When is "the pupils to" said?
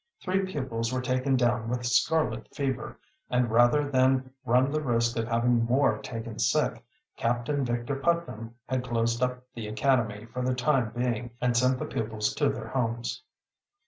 11.77-12.49